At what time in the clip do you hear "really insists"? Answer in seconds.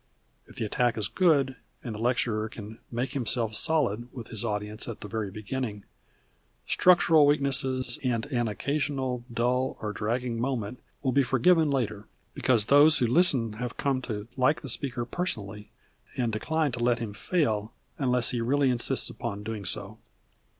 18.41-19.07